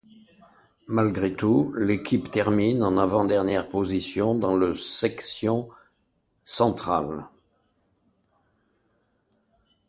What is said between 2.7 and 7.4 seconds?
en avant-dernière position dans le section Centrale.